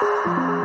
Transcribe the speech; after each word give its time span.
Música 0.00 0.57